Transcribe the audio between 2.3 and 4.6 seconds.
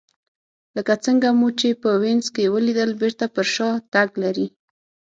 کې ولیدل بېرته پر شا تګ لري